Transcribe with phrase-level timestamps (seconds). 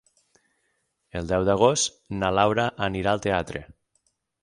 [1.19, 3.67] El deu d'agost na Laura anirà al teatre.